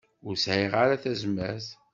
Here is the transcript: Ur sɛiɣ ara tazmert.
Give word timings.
Ur 0.27 0.35
sɛiɣ 0.37 0.73
ara 0.83 1.01
tazmert. 1.03 1.67